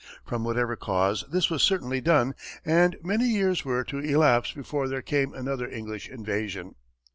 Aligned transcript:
From 0.25 0.43
whatever 0.43 0.75
cause, 0.75 1.25
this 1.31 1.51
was 1.51 1.61
certainly 1.61 2.01
done, 2.01 2.33
and 2.65 2.95
many 3.03 3.25
years 3.25 3.63
were 3.63 3.83
to 3.83 3.99
elapse 3.99 4.51
before 4.51 4.87
there 4.87 5.03
came 5.03 5.31
another 5.31 5.69
English 5.69 6.09
invasion. 6.09 6.73